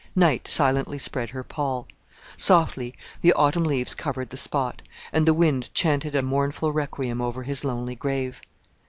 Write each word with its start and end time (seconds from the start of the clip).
Night 0.15 0.47
silently 0.47 0.97
spread 0.97 1.29
her 1.29 1.43
pall; 1.43 1.85
softly 2.35 2.95
the 3.21 3.33
autumn 3.33 3.65
leaves 3.65 3.93
covered 3.93 4.31
the 4.31 4.35
spot, 4.35 4.81
and 5.13 5.27
the 5.27 5.31
wind 5.35 5.71
chanted 5.75 6.15
a 6.15 6.23
mournful 6.23 6.71
requiem 6.73 7.21
over 7.21 7.43
his 7.43 7.63
lonely 7.63 7.93
grave. 7.95 8.41